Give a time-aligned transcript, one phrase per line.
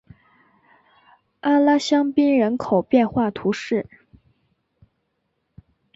[1.41, 3.87] 阿拉香槟人口变化图示